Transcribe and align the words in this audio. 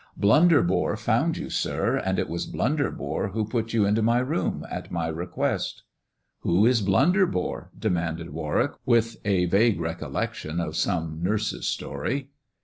Blunderbore 0.17 0.97
found 0.97 1.37
you, 1.37 1.51
sir, 1.51 1.95
and 1.97 2.17
it 2.17 2.27
was 2.27 2.47
Blund 2.51 2.79
who 3.33 3.45
put 3.45 3.71
you 3.71 3.85
into 3.85 4.01
my 4.01 4.17
room, 4.17 4.65
at 4.71 4.91
my 4.91 5.05
request."" 5.07 5.83
Who 6.39 6.65
is 6.65 6.81
Blunderbore?" 6.81 7.69
demanded 7.87 8.31
Warwick, 8.31 8.71
n 8.89 9.47
vague 9.47 9.79
recollection 9.79 10.59
of 10.59 10.75
some 10.75 11.19
nurse's 11.21 11.67
story. 11.67 12.31